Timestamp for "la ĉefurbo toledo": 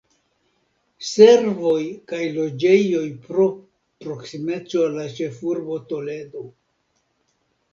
5.03-6.45